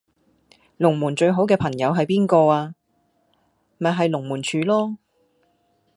[0.77, 2.73] 龍門最好既朋友係邊個呀？
[3.77, 4.95] 咪係龍門柱囉